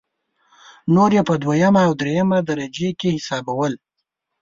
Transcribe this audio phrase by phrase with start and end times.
[0.95, 3.73] نور یې په دویمه او درېمه درجه کې حسابول.